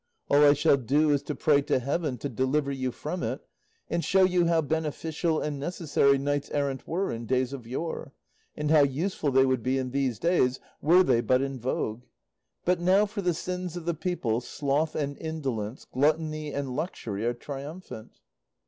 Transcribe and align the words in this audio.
All 0.31 0.43
I 0.43 0.53
shall 0.53 0.77
do 0.77 1.11
is 1.11 1.21
to 1.21 1.35
pray 1.35 1.61
to 1.61 1.77
heaven 1.77 2.17
to 2.17 2.27
deliver 2.27 2.71
you 2.71 2.91
from 2.91 3.21
it, 3.21 3.41
and 3.87 4.03
show 4.03 4.23
you 4.23 4.47
how 4.47 4.61
beneficial 4.61 5.39
and 5.39 5.59
necessary 5.59 6.17
knights 6.17 6.49
errant 6.49 6.87
were 6.87 7.11
in 7.11 7.27
days 7.27 7.53
of 7.53 7.67
yore, 7.67 8.11
and 8.57 8.71
how 8.71 8.81
useful 8.81 9.29
they 9.29 9.45
would 9.45 9.61
be 9.61 9.77
in 9.77 9.91
these 9.91 10.17
days 10.17 10.59
were 10.81 11.03
they 11.03 11.21
but 11.21 11.43
in 11.43 11.59
vogue; 11.59 12.01
but 12.65 12.79
now, 12.79 13.05
for 13.05 13.21
the 13.21 13.35
sins 13.35 13.77
of 13.77 13.85
the 13.85 13.93
people, 13.93 14.41
sloth 14.41 14.95
and 14.95 15.19
indolence, 15.19 15.85
gluttony 15.85 16.51
and 16.51 16.75
luxury 16.75 17.23
are 17.23 17.35
triumphant." 17.35 18.21